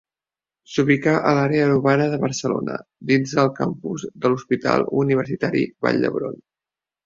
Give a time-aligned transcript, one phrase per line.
[0.75, 2.79] S’ubica a l’àrea urbana de Barcelona,
[3.13, 6.45] dins del campus de l'Hospital Universitari Vall d'Hebron.